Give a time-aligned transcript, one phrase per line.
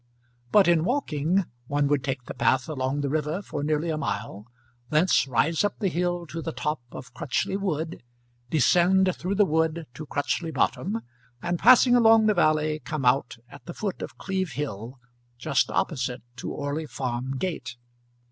[0.51, 4.47] But in walking one would take the path along the river for nearly a mile,
[4.89, 8.01] thence rise up the hill to the top of Crutchley Wood,
[8.49, 11.03] descend through the wood to Crutchley Bottom,
[11.39, 14.99] and, passing along the valley, come out at the foot of Cleeve Hill,
[15.37, 17.77] just opposite to Orley Farm Gate.